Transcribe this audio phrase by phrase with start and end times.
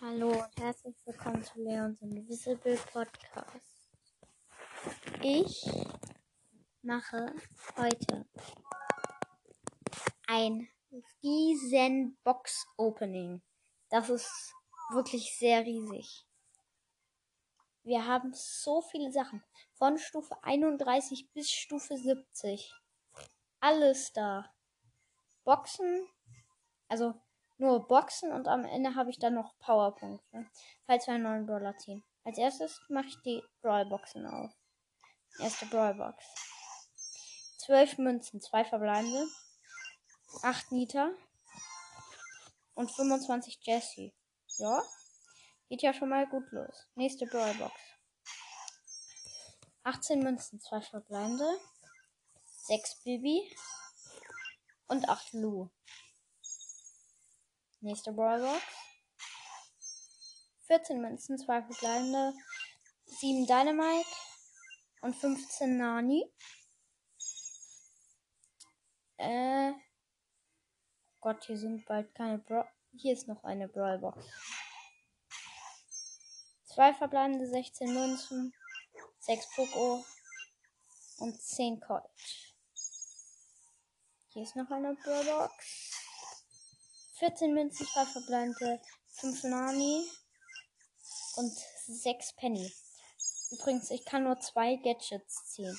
[0.00, 3.90] Hallo und herzlich willkommen zu Leons Invisible Podcast.
[5.22, 5.68] Ich
[6.82, 7.34] mache
[7.76, 8.24] heute
[10.28, 10.68] ein
[11.20, 13.42] riesen Box Opening.
[13.88, 14.54] Das ist
[14.92, 16.24] wirklich sehr riesig.
[17.82, 19.42] Wir haben so viele Sachen.
[19.72, 22.72] Von Stufe 31 bis Stufe 70.
[23.58, 24.54] Alles da.
[25.42, 26.06] Boxen.
[26.86, 27.20] Also
[27.58, 30.46] nur Boxen und am Ende habe ich dann noch Powerpunkte,
[30.86, 32.04] falls wir einen neuen Brawler ziehen.
[32.24, 34.52] Als erstes mache ich die Brawlboxen auf.
[35.38, 36.24] Erste Brawlbox.
[37.58, 39.26] 12 Münzen, 2 verbleibende,
[40.42, 41.10] 8 Nita
[42.74, 44.12] und 25 Jesse.
[44.58, 44.82] Ja,
[45.68, 46.88] geht ja schon mal gut los.
[46.94, 47.74] Nächste Brawlbox.
[49.82, 51.60] 18 Münzen, 2 verbleibende,
[52.66, 53.54] 6 Bibi
[54.86, 55.70] und 8 Lu.
[57.80, 58.60] Nächste Brawlbox.
[60.66, 62.34] 14 Münzen, 2 verbleibende,
[63.06, 64.08] 7 Dynamite
[65.00, 66.30] und 15 Nani.
[69.16, 69.72] Äh.
[71.20, 74.26] Gott, hier sind bald keine Bra Hier ist noch eine Brawlbox.
[76.74, 78.54] 2 verbleibende, 16 Münzen,
[79.20, 80.04] 6 Poco
[81.18, 82.02] und 10 Colt.
[84.28, 86.07] Hier ist noch eine Brawlbox.
[87.18, 90.08] 14 Münzen, 2 verbleibende, 5 Nani
[91.36, 91.52] und
[91.86, 92.72] 6 Penny.
[93.50, 95.76] Übrigens, ich kann nur 2 Gadgets ziehen.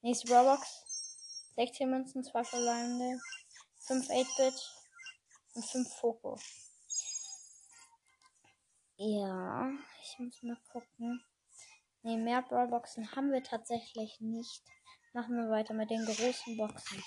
[0.00, 0.82] Nächste Roblox.
[1.54, 3.20] 16 Münzen, 2 verbleibende,
[3.80, 4.72] 5 8-Bit
[5.54, 6.38] und 5 Foco.
[8.96, 9.70] Ja,
[10.02, 11.22] ich muss mal gucken.
[12.02, 14.62] Ne, mehr Brawlboxen haben wir tatsächlich nicht.
[15.12, 17.04] Machen wir weiter mit den großen Boxen.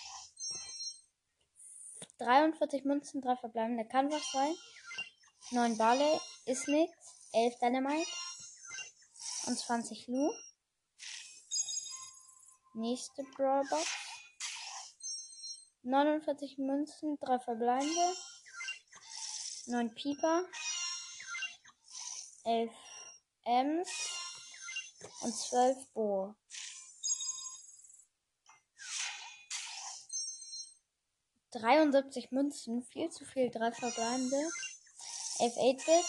[2.19, 4.55] 43 Münzen, 3 verbleibende kann was sein.
[5.51, 6.91] 9 Barley ist nix.
[7.33, 8.09] 11 Dynamite.
[9.47, 10.31] Und 20 Lu.
[12.73, 13.85] Nächste Brawlbox.
[15.83, 18.15] 49 Münzen, 3 verbleibende.
[19.67, 20.45] 9 Pieper.
[22.45, 22.71] 11
[23.45, 23.89] Ms.
[25.21, 26.35] Und 12 Bo.
[31.55, 34.49] 73 Münzen, viel zu viel, drei verbleibende.
[35.39, 36.05] 11 8-Bit,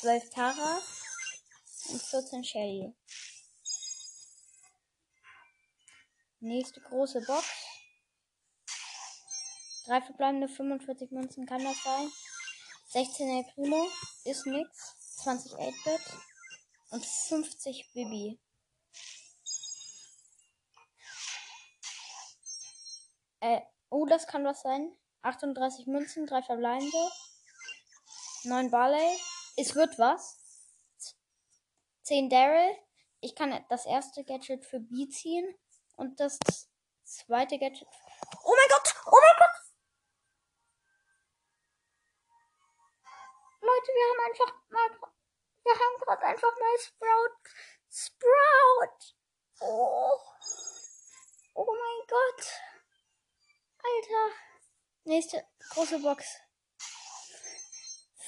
[0.00, 0.80] 12 Tara
[1.90, 2.94] und 14 Shelly.
[6.40, 7.46] Nächste große Box.
[9.86, 12.10] Drei verbleibende 45 Münzen kann das sein.
[12.88, 13.88] 16 El Primo
[14.24, 14.96] ist nix.
[15.22, 16.18] 20 8-Bit
[16.90, 18.38] und 50 Bibi.
[23.40, 23.60] Äh,
[23.96, 24.92] Oh, das kann was sein.
[25.22, 27.10] 38 Münzen, 3 verbleibende.
[28.42, 29.20] 9 Barley.
[29.56, 30.36] Es wird was.
[32.02, 32.76] 10 Daryl.
[33.20, 35.46] Ich kann das erste Gadget für B ziehen.
[35.94, 36.40] Und das
[37.04, 37.86] zweite Gadget.
[38.42, 38.96] Oh mein Gott!
[39.06, 39.56] Oh mein Gott!
[43.60, 44.90] Leute, wir haben einfach mal.
[45.62, 47.36] Wir haben gerade einfach mal Sprout.
[47.88, 49.14] Sprout!
[49.60, 50.18] Oh.
[51.54, 52.73] Oh mein Gott.
[53.84, 54.34] Alter.
[55.04, 56.24] Nächste große Box.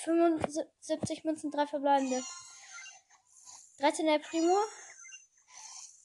[0.05, 2.23] 75 Münzen, 3 verbleibende.
[3.79, 4.59] 13 El Primo.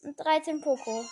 [0.04, 1.06] Und 13 Poco.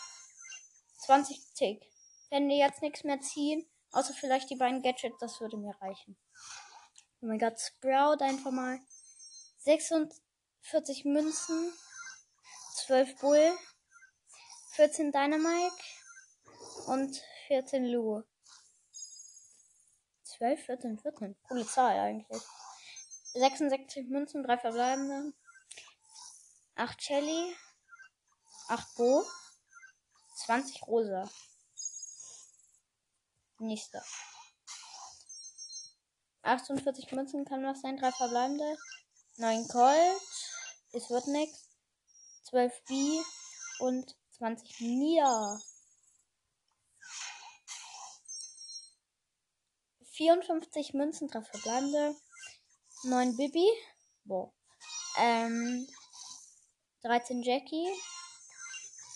[1.05, 1.83] 20 Tick.
[2.29, 6.17] Wenn wir jetzt nichts mehr ziehen, außer vielleicht die beiden Gadgets, das würde mir reichen.
[7.21, 8.79] Oh mein Gott, Sprout einfach mal.
[9.59, 11.73] 46 Münzen.
[12.85, 13.57] 12 Bull.
[14.75, 15.75] 14 Dynamite.
[16.87, 18.23] Und 14 Lu.
[20.23, 21.35] 12, 14, 14.
[21.47, 22.43] Coole Zahl eigentlich.
[23.33, 25.33] 66 Münzen, 3 verbleibende.
[26.75, 27.55] 8 Shelly.
[28.67, 29.25] 8 Bo.
[30.45, 31.27] 20 Rosa.
[33.57, 34.03] Nächster.
[36.43, 38.77] 48 Münzen kann was sein, 3 verbleibende.
[39.37, 40.21] 9 Colt.
[40.93, 41.67] Es wird nix.
[42.43, 43.21] 12 B
[43.79, 45.59] und 20 Nia.
[50.19, 52.13] 54 Münzen, 3 verbleibende.
[53.03, 53.65] 9 Bibi.
[54.25, 54.51] Boah.
[55.17, 55.87] Ähm,
[57.03, 57.87] 13 Jackie.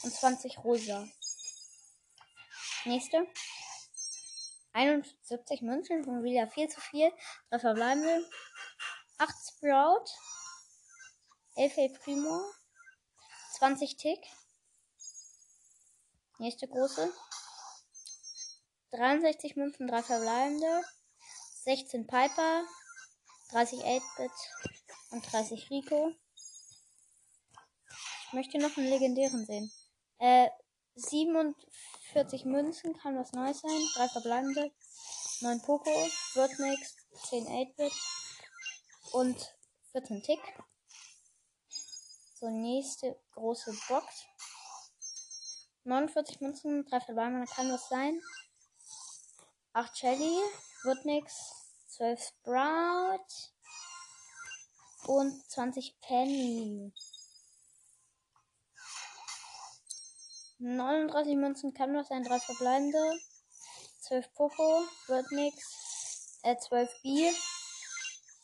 [0.04, 1.06] Und 20 Rosa.
[2.86, 3.28] Nächste.
[4.72, 7.12] 71 Münzen, schon wieder viel zu viel.
[7.50, 8.26] 3 verbleibende.
[9.18, 10.06] 8 Sprout.
[11.58, 12.46] 11 El Primo.
[13.58, 14.26] 20 Tick.
[16.40, 17.12] Nächste große.
[18.94, 20.84] 63 Münzen, 3 verbleibende.
[21.64, 22.64] 16 Piper.
[23.52, 24.32] 30 8-Bit
[25.12, 26.12] und 30 Rico.
[28.28, 29.72] Ich möchte noch einen legendären sehen.
[30.20, 30.50] Äh,
[30.96, 33.82] 47 Münzen kann was Neues sein.
[33.96, 34.72] Drei verbleibende.
[35.42, 35.90] 9 Poco.
[36.34, 36.96] Wird nix.
[37.30, 37.94] 10 8-Bit.
[39.12, 39.56] Und
[39.92, 40.40] 14 Tick.
[42.36, 44.26] So, nächste große Box.
[45.84, 48.22] 49 Münzen, 3 verbleibende kann was sein.
[49.74, 50.38] 8 Shelly.
[50.84, 51.34] Wird nix.
[51.88, 53.26] 12 Sprout.
[55.06, 56.94] Und 20 Penny.
[60.60, 63.20] 39 Münzen kann was sein, 3 verbleibende.
[64.02, 66.40] 12 Poco, wird nix.
[66.44, 67.30] Äh, 12 B.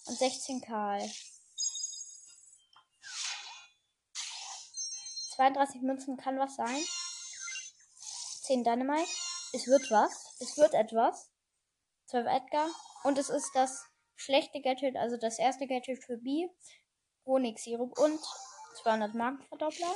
[0.06, 1.10] Und 16 Karl.
[5.36, 6.84] 32 Münzen kann was sein.
[8.44, 9.10] 10 Dynamite.
[9.54, 10.36] Es wird was.
[10.40, 11.32] Es wird etwas.
[12.06, 12.70] 12 Edgar.
[13.04, 13.86] Und es ist das
[14.16, 16.48] schlechte Gadget, also das erste Gadget für B.
[17.26, 18.20] Honigsirup und
[18.84, 19.96] 200 Markenverdoppler.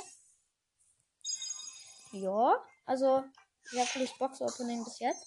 [2.12, 3.24] Ja, also
[3.64, 5.26] sehr cooles Box-Opening bis jetzt.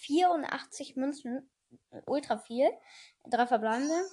[0.00, 1.50] 84 Münzen,
[2.06, 2.70] ultra viel.
[3.24, 4.08] Drei verbleibende.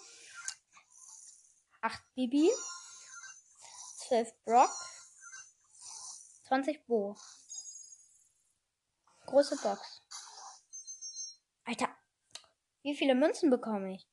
[1.82, 2.50] 8 Bibi.
[4.08, 4.72] 12 Brock.
[6.48, 7.16] 20 Bo.
[9.34, 10.04] Große Box.
[11.64, 11.90] Alter,
[12.84, 14.08] wie viele Münzen bekomme ich?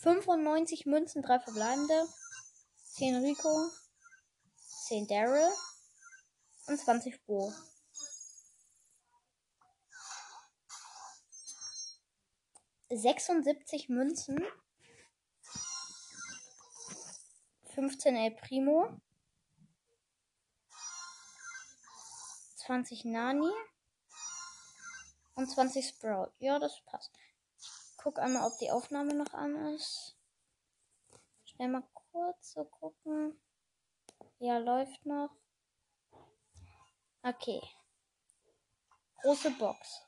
[0.00, 2.04] 95 Münzen, drei verbleibende.
[2.94, 3.70] 10 Rico.
[4.88, 5.48] 10 Daryl
[6.66, 7.52] und 20 Bo.
[12.90, 14.44] Sechsundsiebzig Münzen.
[17.76, 19.00] 15 El Primo.
[22.56, 23.52] 20 Nani.
[25.36, 26.32] Und 20 Sprout.
[26.38, 27.12] Ja, das passt.
[27.98, 30.16] Guck einmal, ob die Aufnahme noch an ist.
[31.44, 33.38] Schnell mal kurz so gucken.
[34.38, 35.30] Ja, läuft noch.
[37.22, 37.60] Okay.
[39.22, 40.02] Große Box.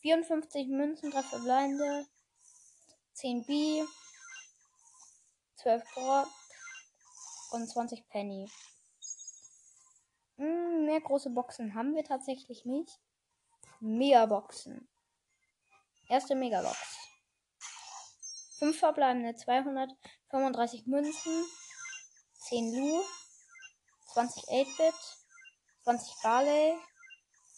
[0.00, 2.06] 54 Münzen, 3 verbleibende,
[3.12, 3.84] 10 B,
[5.56, 6.28] 12 Brock
[7.52, 8.50] und 20 Penny.
[10.38, 12.98] Hm, mehr große Boxen haben wir tatsächlich nicht.
[13.84, 14.88] Megaboxen.
[16.08, 16.78] Erste Megabox.
[18.60, 21.44] 5 verbleibende, 235 Münzen,
[22.48, 23.02] 10 Lu,
[24.12, 24.94] 20 8-Bit,
[25.82, 26.78] 20 Barley,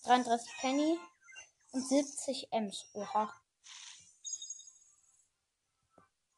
[0.04, 0.98] 33 Penny
[1.72, 2.86] und 70 Ems.
[2.94, 3.30] Oha.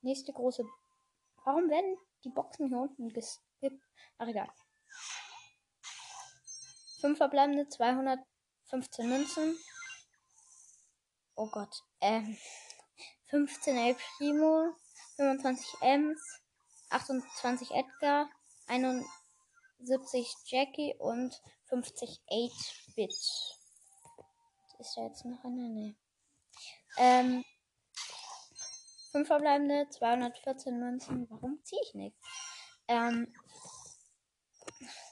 [0.02, 0.64] Nächste große.
[1.44, 3.84] Warum werden die Boxen hier unten geskippt?
[4.18, 4.50] Ach egal.
[7.02, 9.56] 5 verbleibende, 215 Münzen.
[11.36, 11.84] Oh Gott.
[12.00, 12.36] Ähm.
[13.28, 14.72] 15 El Primo,
[15.16, 16.20] 25 Ems,
[16.90, 18.28] 28 Edgar,
[18.68, 19.06] 21
[19.80, 23.10] 70 Jackie und 50 8-Bit.
[24.78, 25.68] Ist da jetzt noch eine?
[25.68, 25.96] Nee.
[26.98, 27.44] Ähm,
[29.12, 31.26] 5 verbleibende, 214 Münzen.
[31.30, 32.20] Warum ziehe ich nichts?
[32.88, 33.32] Ähm,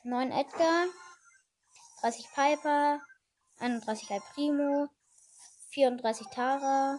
[0.04, 0.86] 9 Edgar,
[2.00, 3.00] 30 Piper,
[3.58, 4.88] 31 Al Primo,
[5.74, 6.98] 34 Tara,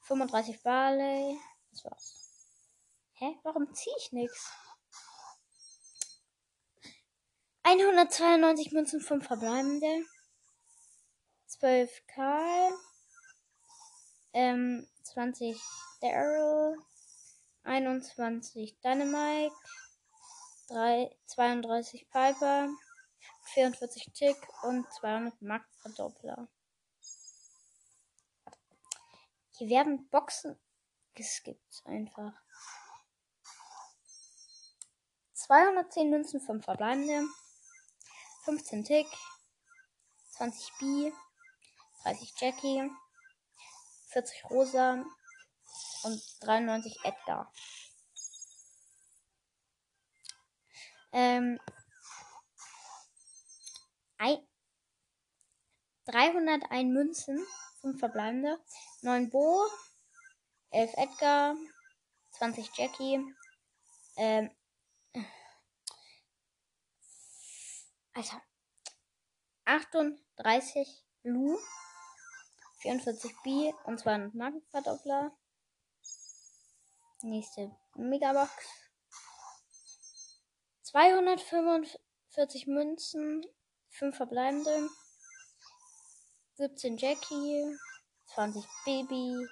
[0.00, 1.38] 35 Barley.
[1.70, 2.14] Das war's.
[3.12, 3.38] Hä?
[3.42, 4.50] Warum ziehe ich nichts?
[7.64, 10.06] 192 Münzen, 5 verbleibende.
[11.48, 12.72] 12 Karl.
[14.32, 15.60] Ähm, 20
[16.00, 16.78] Daryl.
[17.64, 19.54] 21 Dynamite.
[20.68, 22.68] 3, 32 Piper.
[23.52, 26.48] 44 Tick und 200 Marktverdoppler.
[29.58, 30.56] Hier werden Boxen
[31.14, 32.32] geskippt einfach.
[35.32, 37.24] 210 Münzen, 5 verbleibende.
[38.44, 39.08] 15 Tick,
[40.36, 41.12] 20 B,
[42.04, 42.88] 30 Jackie,
[44.12, 45.04] 40 Rosa
[46.04, 47.52] und 93 Edgar.
[51.10, 51.58] Ähm,
[56.08, 57.46] 301 Münzen,
[57.82, 58.58] 5 verbleibende,
[59.02, 59.66] 9 Bo,
[60.70, 61.54] 11 Edgar,
[62.30, 63.22] 20 Jackie,
[64.16, 64.50] ähm,
[68.14, 68.42] Alter.
[69.64, 71.58] 38 Lu,
[72.80, 75.36] 44 B und 200 Markenverdoppler.
[77.22, 78.50] Nächste Megabox.
[80.84, 83.44] 245 Münzen,
[83.90, 84.88] 5 verbleibende.
[86.58, 87.78] 17 Jackie,
[88.34, 89.46] 20 Baby,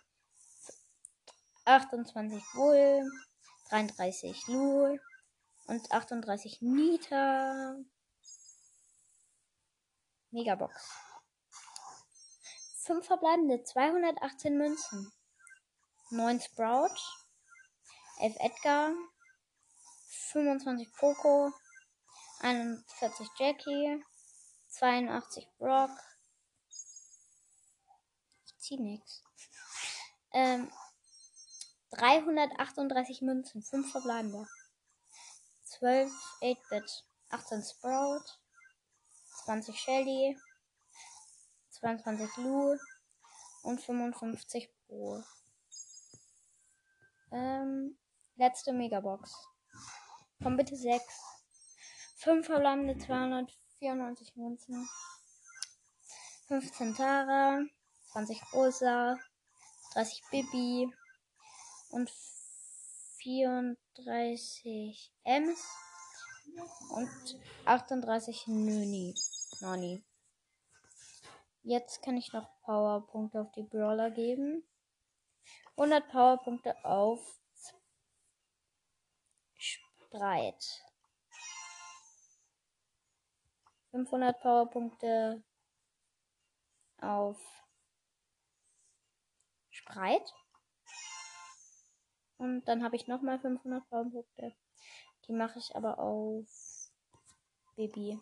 [1.64, 3.08] 28 Bull,
[3.70, 4.98] 33 Lu
[5.68, 7.76] und 38 Nita.
[10.32, 10.90] Megabox.
[12.78, 15.12] 5 verbleibende, 218 Münzen.
[16.10, 16.90] 9 Sprout,
[18.18, 18.92] 11 Edgar,
[20.32, 21.52] 25 Poco,
[22.40, 24.04] 41 Jackie,
[24.70, 25.90] 82 Brock.
[28.66, 29.22] Zieh nix.
[30.32, 30.72] Ähm,
[31.92, 34.44] 338 Münzen, 5 verbleibende.
[35.62, 36.10] 12
[36.42, 38.24] 8-Bit, 18 Sprout,
[39.44, 40.36] 20 Shelly,
[41.70, 42.76] 22 Lu
[43.62, 45.22] und 55 Pro.
[47.30, 47.96] Ähm,
[48.34, 49.32] letzte Megabox.
[50.42, 51.04] Komm bitte 6.
[52.16, 54.88] 5 verbleibende 294 Münzen.
[56.48, 57.60] 15 Tara,
[58.16, 59.18] 20 Rosa,
[59.92, 60.90] 30 Bibi
[61.90, 62.10] und
[63.18, 65.62] 34 Ems
[66.92, 67.10] und
[67.66, 69.14] 38 Nöni.
[69.60, 70.02] Nani.
[71.62, 74.66] Jetzt kann ich noch Powerpunkte auf die Brawler geben.
[75.76, 77.20] 100 Powerpunkte auf
[79.58, 80.82] Spreit.
[83.90, 85.44] 500 Powerpunkte
[87.02, 87.38] auf
[89.86, 90.34] Spreit.
[92.38, 94.54] Und dann habe ich nochmal 500 Powerpunkte.
[95.26, 96.46] Die mache ich aber auf
[97.76, 98.20] Baby.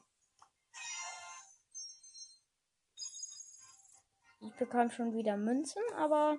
[4.40, 6.38] Ich bekam schon wieder Münzen, aber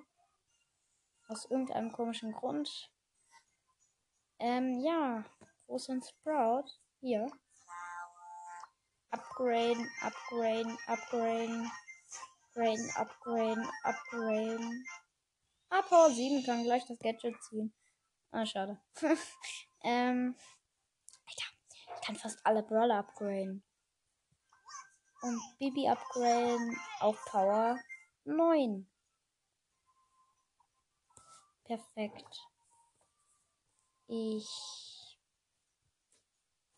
[1.28, 2.90] aus irgendeinem komischen Grund.
[4.38, 5.24] Ähm, ja.
[5.66, 6.70] Wo ist ein Sprout?
[7.00, 7.26] Hier.
[9.10, 11.70] Upgraden, upgraden, upgraden.
[12.54, 14.86] Upgraden, upgraden, upgraden.
[15.68, 17.74] Ah, Power 7 kann gleich das Gadget ziehen.
[18.30, 18.80] Ah, schade.
[19.82, 20.36] ähm.
[21.26, 23.62] Alter, ich kann fast alle Brawler upgraden.
[25.22, 27.78] Und Bibi upgraden auf Power
[28.24, 28.88] 9.
[31.64, 32.48] Perfekt.
[34.06, 35.18] Ich.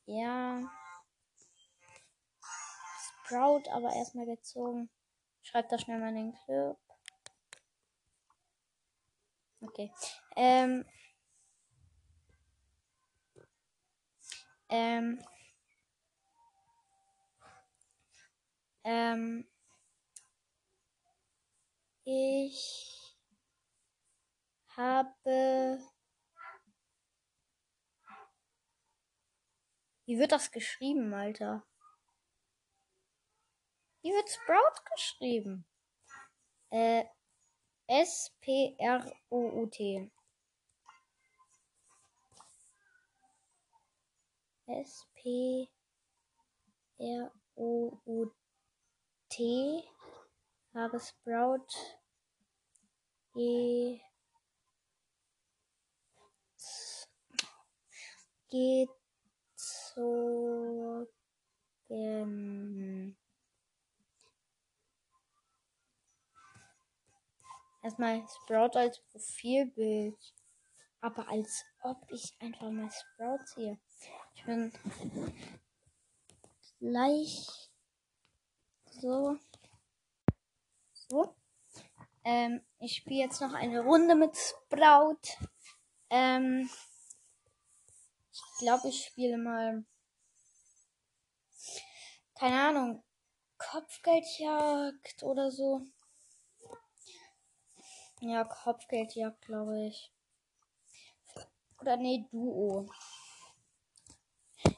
[0.06, 0.62] Ja.
[3.26, 4.88] Sprout aber erstmal gezogen.
[5.42, 6.78] Schreibt da schnell mal den Clip.
[9.60, 9.92] Okay.
[10.36, 10.84] Ähm.
[14.68, 15.22] Ähm.
[18.84, 19.48] Ähm.
[22.04, 23.16] Ich
[24.76, 25.78] habe.
[30.06, 31.66] Wie wird das geschrieben, Alter?
[34.02, 35.66] Wie wird Sprout geschrieben?
[36.70, 37.04] Äh,
[37.90, 39.78] S-P-R-O-U-T.
[44.66, 45.74] S-P-R-O-U-T.
[50.74, 51.72] Habe Sprout
[53.34, 54.00] Ge
[58.50, 58.98] gezogen.
[67.88, 70.18] Erstmal Sprout als Profilbild.
[71.00, 73.78] Aber als ob ich einfach mal Sprout sehe.
[74.34, 74.70] Ich bin
[76.80, 77.70] gleich
[78.90, 79.38] so.
[80.92, 81.34] So.
[82.24, 85.22] Ähm, ich spiele jetzt noch eine Runde mit Sprout.
[86.10, 86.68] Ähm,
[88.30, 89.82] ich glaube, ich spiele mal.
[92.38, 93.02] Keine Ahnung.
[93.56, 95.86] Kopfgeldjagd oder so.
[98.20, 100.12] Ja, Kopfgeldjagd, glaube ich.
[101.80, 102.88] Oder nee, Duo.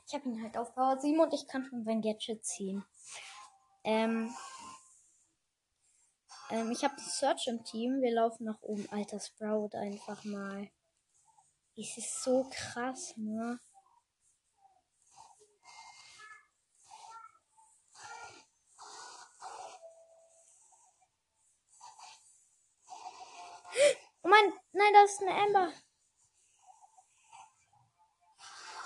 [0.07, 2.85] Ich habe ihn halt auf Power 7 und ich kann schon sein Gadget ziehen.
[3.83, 4.35] Ähm,
[6.51, 8.03] ähm ich habe Search im Team.
[8.03, 8.87] Wir laufen nach oben.
[8.91, 10.69] Alter Sprout einfach mal.
[11.77, 13.59] Es ist so krass, ne?
[24.23, 25.73] Oh mein, nein, das ist eine Amber.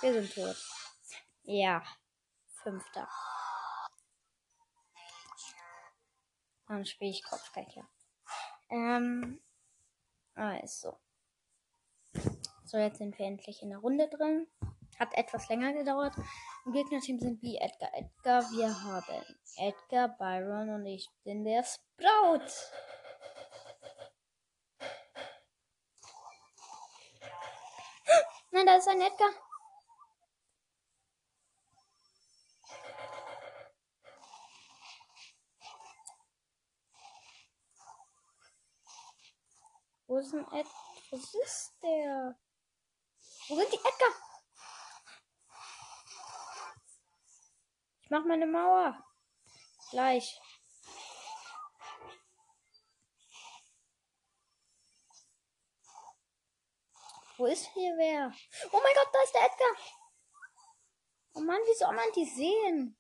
[0.01, 0.57] Wir sind tot.
[1.45, 1.83] Ja,
[2.63, 3.09] fünfter.
[6.67, 7.89] Dann spiele ich Kopfgeldjagd.
[8.71, 9.41] Ähm,
[10.35, 10.99] also.
[12.65, 14.49] So, jetzt sind wir endlich in der Runde drin.
[14.99, 16.15] Hat etwas länger gedauert.
[16.65, 17.93] Im Gegnerteam sind wie Edgar.
[17.95, 22.51] Edgar, wir haben Edgar, Byron und ich bin der Sprout.
[28.67, 29.31] Da ist ein Edgar.
[40.07, 40.67] Wo ist ein Ed?
[41.11, 42.39] Was ist der?
[43.49, 44.11] Wo sind die Edgar?
[48.03, 49.05] Ich mach meine Mauer.
[49.91, 50.41] Gleich.
[57.37, 58.33] Wo ist hier wer?
[58.71, 59.77] Oh mein Gott, da ist der Edgar.
[61.35, 62.97] Oh Mann, wie soll man die sehen?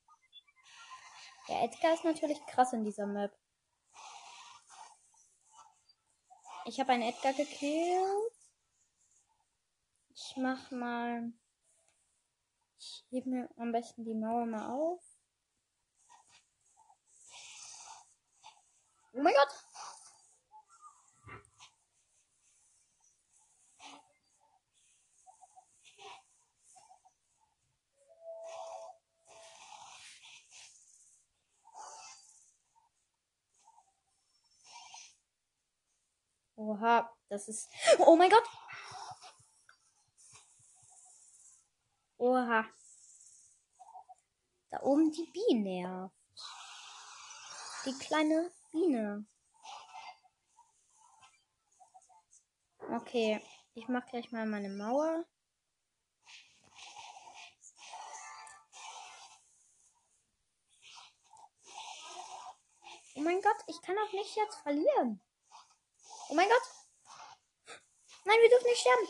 [1.49, 3.33] Der Edgar ist natürlich krass in dieser Map.
[6.67, 8.33] Ich habe einen Edgar gekillt.
[10.15, 11.33] Ich mach mal.
[12.79, 15.03] Ich hebe mir am besten die Mauer mal auf.
[19.13, 19.65] Oh mein Gott!
[36.57, 37.69] Oha, das ist.
[37.99, 38.45] Oh mein Gott!
[42.19, 42.65] Oha.
[44.71, 46.11] Da oben die Biene.
[47.87, 49.27] Die kleine Biene.
[52.93, 53.43] Okay,
[53.75, 55.25] ich mach gleich mal meine Mauer.
[63.17, 65.21] Oh mein Gott, ich kann auch nicht jetzt verlieren.
[66.29, 66.63] Oh mein Gott.
[68.25, 69.09] Nein, wir dürfen nicht sterben.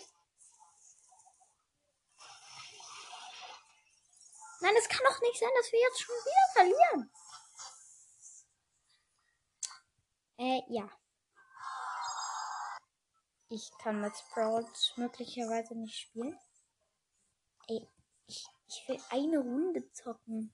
[4.61, 7.11] Nein, es kann doch nicht sein, dass wir jetzt schon wieder verlieren.
[10.39, 10.91] Äh, ja.
[13.51, 16.39] Ich kann mit Sprout möglicherweise nicht spielen.
[17.69, 17.89] Ey,
[18.27, 20.53] ich, ich will eine Runde zocken.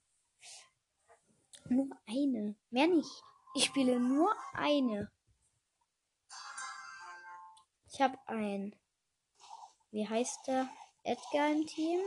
[1.66, 2.56] Nur eine.
[2.70, 3.22] Mehr nicht.
[3.54, 5.10] Ich spiele nur eine.
[7.92, 8.74] Ich habe ein,
[9.90, 10.68] wie heißt der?
[11.02, 12.00] Edgar im Team.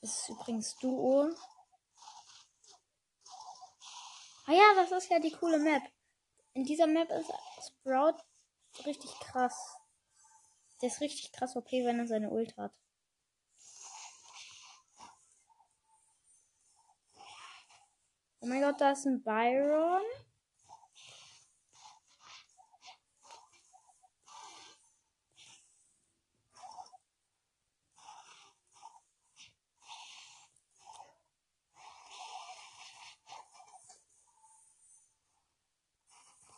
[0.00, 1.30] Das ist übrigens Duo.
[4.46, 5.82] Ah ja, das ist ja die coole Map.
[6.52, 7.32] In dieser Map ist
[7.66, 8.18] Sprout
[8.84, 9.76] richtig krass.
[10.80, 12.72] Der ist richtig krass OP, wenn er seine Ult hat.
[18.40, 20.02] Oh mein Gott, da ist ein Byron.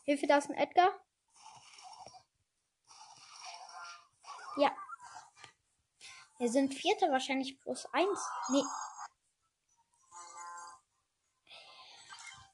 [0.06, 0.88] Hilfe, da ist ein Edgar.
[4.56, 4.70] Ja.
[6.38, 8.28] Wir sind Vierter, wahrscheinlich plus eins.
[8.50, 8.62] Nee.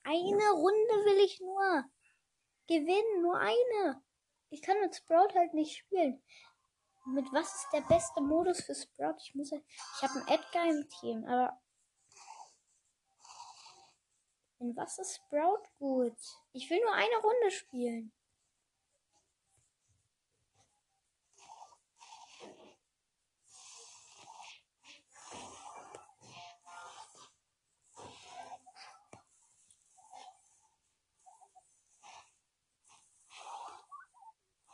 [0.04, 1.84] Eine Runde will ich nur
[2.66, 4.02] gewinnen, nur eine.
[4.48, 6.24] Ich kann mit Sprout halt nicht spielen.
[7.04, 9.16] Mit was ist der beste Modus für Sprout?
[9.18, 11.60] Ich muss, ich habe einen Edgar im Team, aber
[14.62, 16.16] in was ist Sprout gut?
[16.52, 18.12] Ich will nur eine Runde spielen.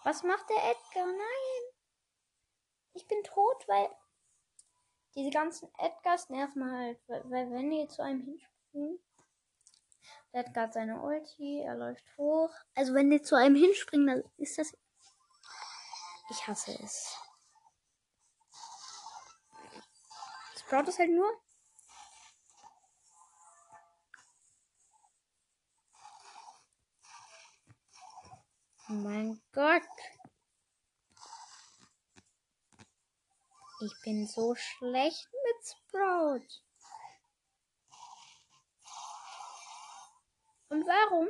[0.04, 1.06] Was macht der Edgar?
[1.06, 1.74] Nein.
[2.94, 3.90] Ich bin tot, weil
[5.14, 6.98] diese ganzen Edgars nerven halt.
[7.08, 8.98] Weil, wenn die zu einem hinspringen,
[10.32, 12.52] der hat gerade seine Ulti, er läuft hoch.
[12.74, 14.76] Also wenn die zu einem hinspringen, dann ist das.
[16.30, 17.16] Ich hasse es.
[20.58, 21.30] Sprout ist halt nur.
[28.90, 29.82] Oh mein Gott.
[33.80, 36.67] Ich bin so schlecht mit Sprout.
[40.68, 41.28] Und warum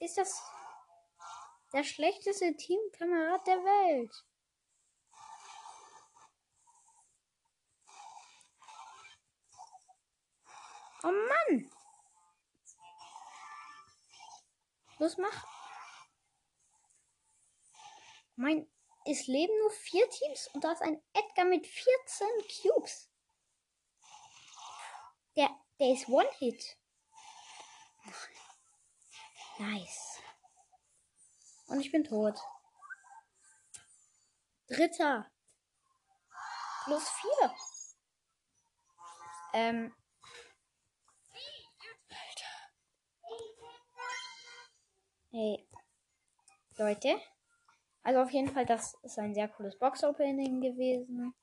[0.00, 0.42] ist das
[1.72, 4.24] der schlechteste Teamkamerad der Welt?
[11.04, 11.70] Oh Mann!
[14.98, 15.46] Los, mach!
[18.36, 18.70] Mein,
[19.04, 22.26] es leben nur vier Teams und da ist ein Edgar mit 14
[22.62, 23.10] Cubes.
[25.36, 26.78] Der, der ist One-Hit.
[29.58, 30.20] Nice.
[31.68, 32.38] Und ich bin tot.
[34.68, 35.30] Dritter.
[36.84, 37.54] Plus 4.
[39.54, 39.94] Ähm.
[45.30, 45.66] Hey.
[46.76, 47.20] Leute.
[48.02, 51.34] Also auf jeden Fall, das ist ein sehr cooles Box-Opening gewesen.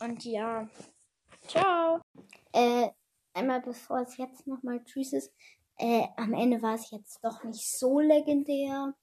[0.00, 0.68] Und ja.
[1.46, 2.00] Ciao.
[2.52, 2.90] Äh,
[3.32, 5.32] einmal bevor es jetzt nochmal Tschüss ist.
[5.76, 8.94] Äh, am Ende war es jetzt doch nicht so legendär.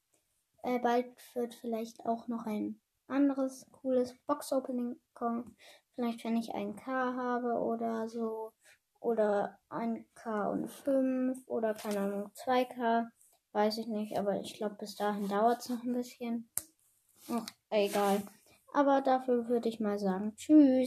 [0.63, 5.55] Äh, bald wird vielleicht auch noch ein anderes cooles Box-Opening kommen.
[5.95, 8.51] Vielleicht, wenn ich einen K habe oder so.
[8.99, 13.07] Oder ein K und 5 oder keine Ahnung, 2K.
[13.53, 16.49] Weiß ich nicht, aber ich glaube, bis dahin dauert es noch ein bisschen.
[17.29, 18.21] Ach, egal.
[18.73, 20.85] Aber dafür würde ich mal sagen, tschüss.